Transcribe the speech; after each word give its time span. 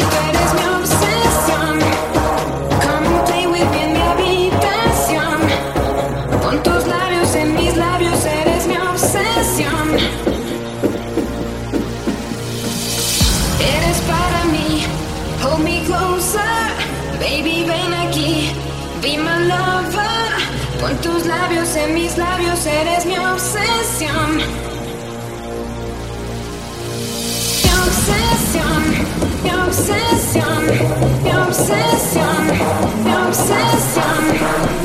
Eres 0.00 0.54
mi 0.54 0.64
obsesión. 0.78 1.78
Come 2.80 3.06
and 3.06 3.26
play 3.26 3.46
with 3.46 3.68
me 3.70 3.82
in 3.84 3.92
mi 3.92 4.00
habitación. 4.00 5.38
Con 6.42 6.62
tus 6.62 6.86
labios 6.86 7.34
en 7.34 7.54
mis 7.54 7.76
labios, 7.76 8.24
eres 8.24 8.66
mi 8.66 8.76
obsesión. 8.76 9.88
Eres 13.60 13.98
para 14.12 14.44
mí, 14.52 14.84
hold 15.42 15.64
me 15.64 15.82
closer. 15.84 16.72
Baby, 17.20 17.64
ven 17.66 17.92
aquí. 17.94 18.50
Be 19.02 19.18
my 19.18 19.46
lover. 19.46 20.32
Con 20.80 20.96
tus 20.98 21.26
labios 21.26 21.76
en 21.76 21.94
mis 21.94 22.16
labios. 22.16 22.66
obsession 29.72 30.66
mi 31.24 31.30
obsesión, 31.30 32.46
mi 33.04 33.14
obsesión. 33.14 34.81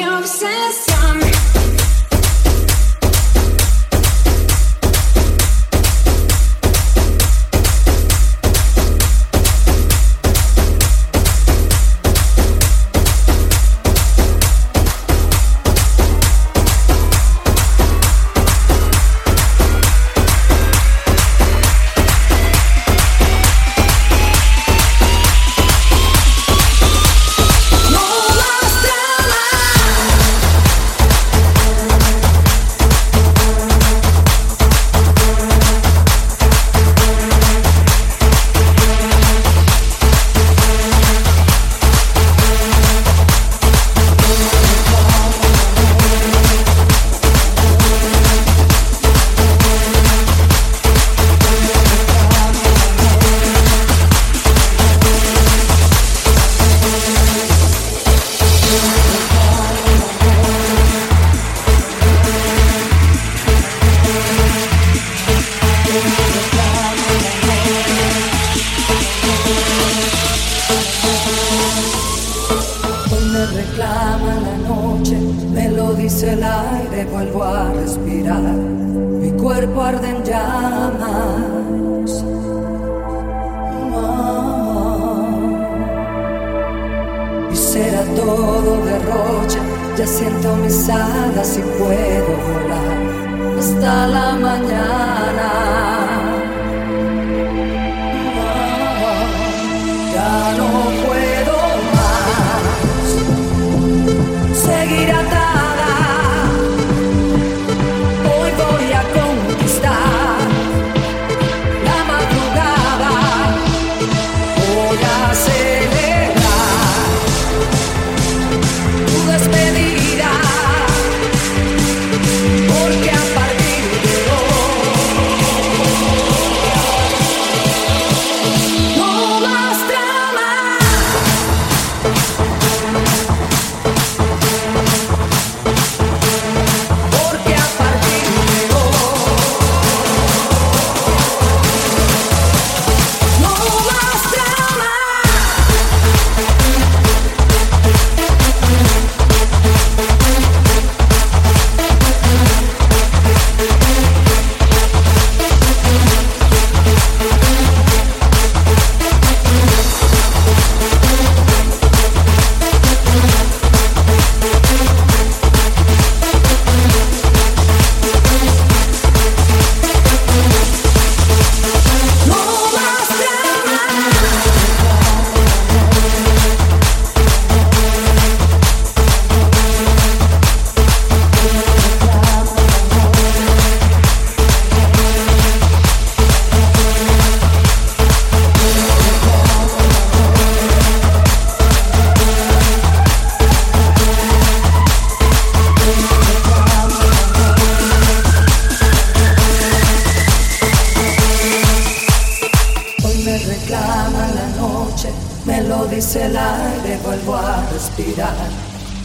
obsessed. 0.00 0.87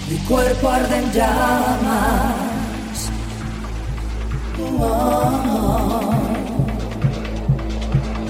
mi 0.10 0.18
cuerpo 0.28 0.70
arde 0.70 0.98
en 0.98 1.12
llamas. 1.12 2.34
Oh, 4.60 4.84
oh. 4.84 6.14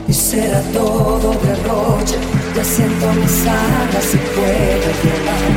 Y 0.08 0.14
será 0.14 0.62
todo 0.72 1.34
derroche, 1.44 2.18
ya 2.56 2.64
siento 2.64 3.14
mis 3.14 3.42
alas 3.48 4.14
y 4.14 4.18
puedo 4.36 4.90
volar 5.02 5.52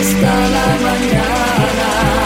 hasta 0.00 0.32
la 0.54 0.66
mañana. 0.86 2.25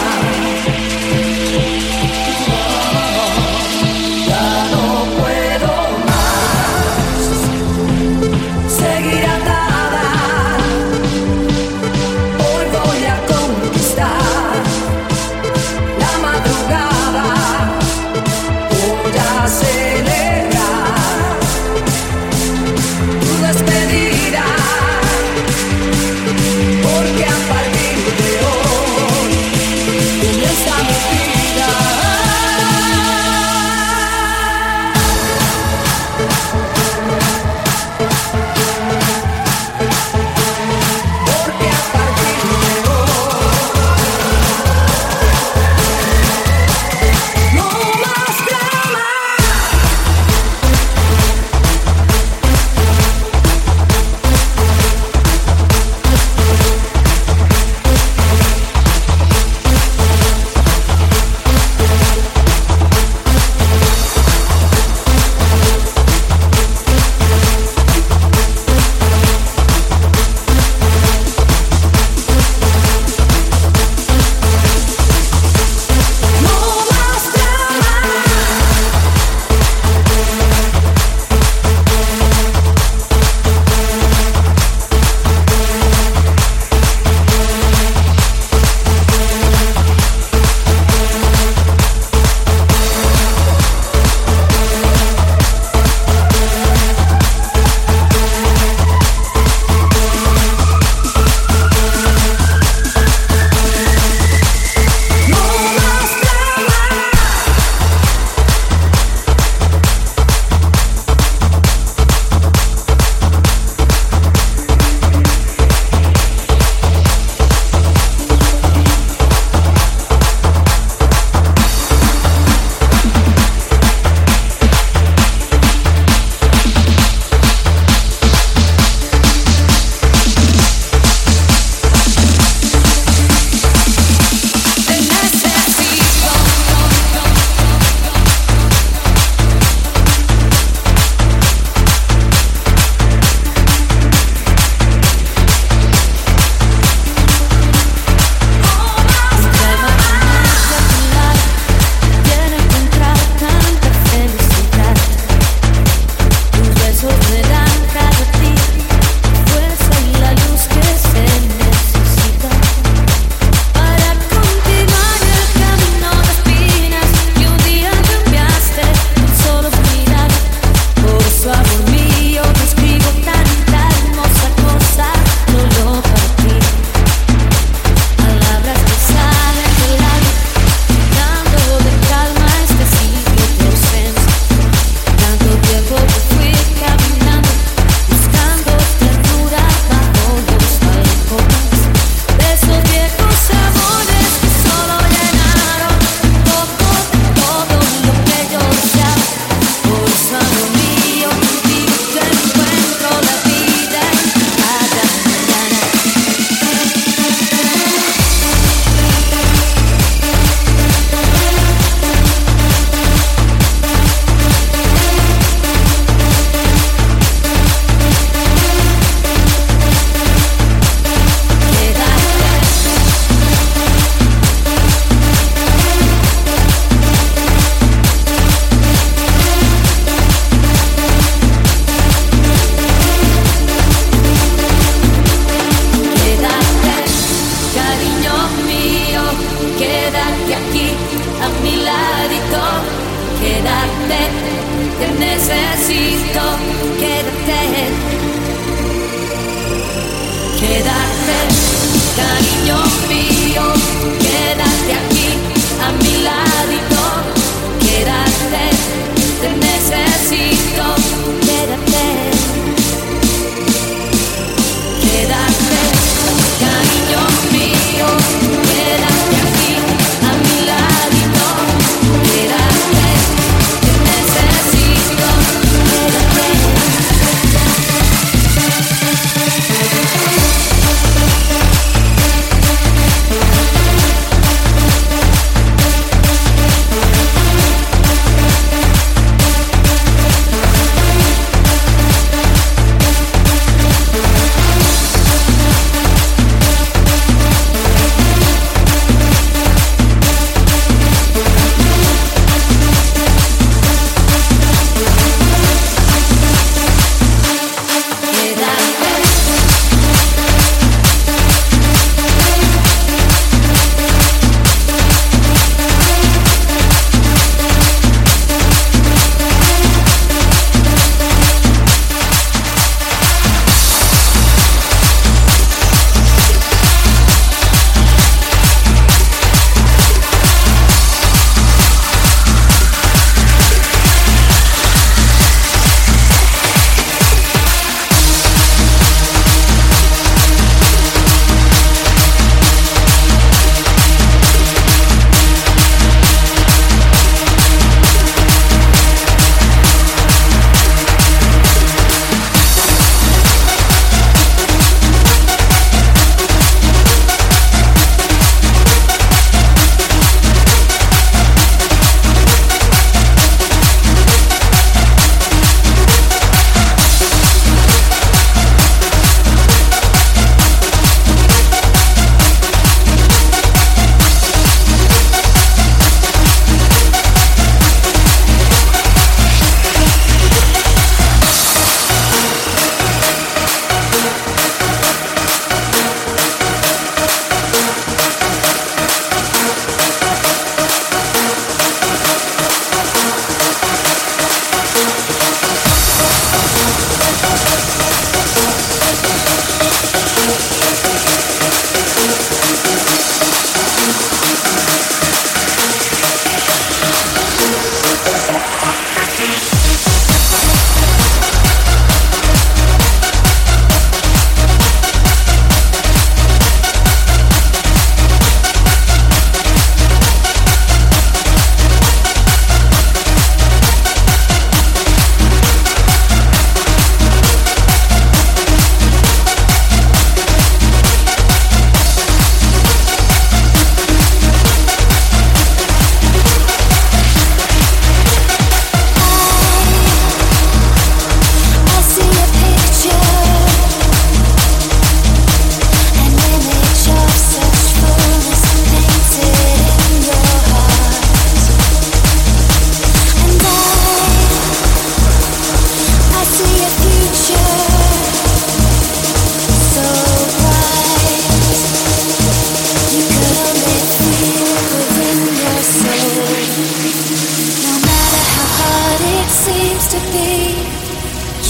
to 470.11 470.19
be. 470.35 470.75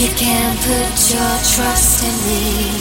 You 0.01 0.09
can 0.16 0.57
put 0.64 0.97
your 1.12 1.34
trust 1.53 2.01
in 2.09 2.16
me. 2.24 2.72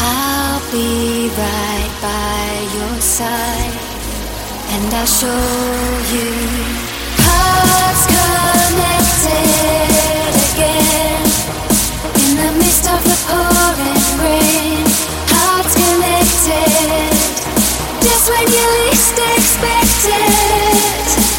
I'll 0.00 0.58
be 0.72 1.30
right 1.38 1.92
by 2.02 2.42
your 2.74 3.00
side, 3.00 3.78
and 4.74 4.92
I'll 4.92 5.06
show 5.06 5.46
you 6.10 6.34
hearts 7.22 8.04
connected 8.10 9.30
again 10.50 11.30
in 12.26 12.30
the 12.42 12.50
midst 12.58 12.86
of 12.90 13.00
the 13.06 13.16
pouring 13.30 14.06
rain. 14.18 14.82
Hearts 15.30 15.74
connected, 15.78 17.14
just 18.02 18.26
when 18.34 18.46
you 18.50 18.66
least 18.82 19.14
expect 19.14 20.02
it. 20.10 21.31